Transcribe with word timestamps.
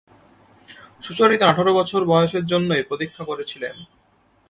সুচরিতার 1.03 1.49
আঠারো 1.51 1.71
বছর 1.79 2.01
বয়সের 2.05 2.43
জন্যই 2.45 2.87
প্রতীক্ষা 2.89 3.23
করছিলেম। 3.25 3.75